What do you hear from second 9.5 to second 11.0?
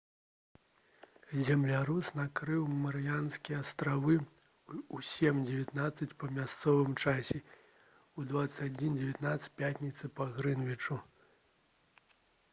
пятніцы па грынвічы